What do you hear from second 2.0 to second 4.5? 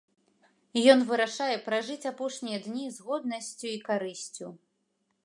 апошнія дні з годнасцю і карысцю.